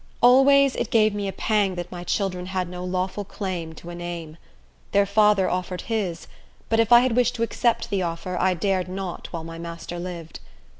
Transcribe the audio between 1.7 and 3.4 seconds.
that my children had no lawful